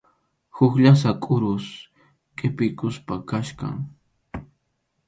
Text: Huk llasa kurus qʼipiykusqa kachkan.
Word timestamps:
Huk 0.55 0.73
llasa 0.83 1.11
kurus 1.23 1.65
qʼipiykusqa 2.37 3.15
kachkan. 3.29 3.75